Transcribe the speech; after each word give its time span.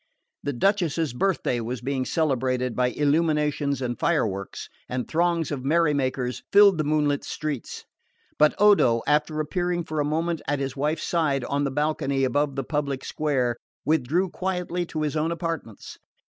The 0.41 0.53
Duchess's 0.53 1.13
birthday 1.13 1.59
was 1.59 1.79
being 1.81 2.05
celebrated 2.05 2.75
by 2.75 2.87
illuminations 2.87 3.83
and 3.83 3.99
fireworks, 3.99 4.67
and 4.89 5.07
throngs 5.07 5.51
of 5.51 5.63
merry 5.63 5.93
makers 5.93 6.41
filled 6.51 6.79
the 6.79 6.83
moonlit 6.83 7.23
streets; 7.23 7.85
but 8.39 8.55
Odo, 8.57 9.03
after 9.05 9.39
appearing 9.39 9.83
for 9.83 9.99
a 9.99 10.03
moment 10.03 10.41
at 10.47 10.57
his 10.57 10.75
wife's 10.75 11.05
side 11.07 11.43
on 11.45 11.65
the 11.65 11.69
balcony 11.69 12.23
above 12.23 12.55
the 12.55 12.63
public 12.63 13.05
square, 13.05 13.57
withdrew 13.85 14.29
quietly 14.31 14.87
to 14.87 15.03
his 15.03 15.15
own 15.15 15.31
apartments. 15.31 15.99